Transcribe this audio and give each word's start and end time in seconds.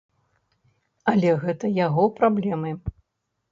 Але 1.13 1.29
гэта 1.45 1.71
яго 1.85 2.09
праблемы. 2.19 2.75